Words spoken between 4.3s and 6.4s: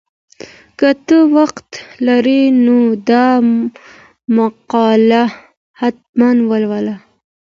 مقاله حتماً